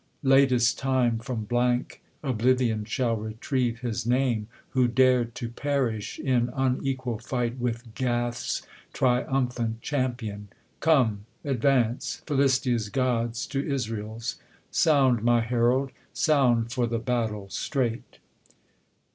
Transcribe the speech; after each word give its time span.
Latest 0.23 0.79
time 0.79 1.19
From 1.19 1.43
blank 1.45 2.01
oblivion 2.23 2.85
shall 2.85 3.15
retrieve 3.15 3.81
his 3.81 4.03
name, 4.03 4.47
Who 4.69 4.87
dar'd 4.87 5.35
to 5.35 5.47
perish 5.49 6.17
in 6.17 6.49
unequal 6.55 7.19
fight 7.19 7.59
W'ith 7.59 7.83
Gath's 7.93 8.63
triumphant 8.93 9.79
champion. 9.81 10.47
Come, 10.79 11.25
advance! 11.45 12.23
Philistia's 12.25 12.89
gods 12.89 13.45
to 13.45 13.61
IsraePs. 13.61 14.37
Sound, 14.71 15.21
my 15.21 15.41
herald, 15.41 15.91
Sound 16.13 16.71
for 16.71 16.87
the 16.87 16.97
battle 16.97 17.47
straight 17.51 18.17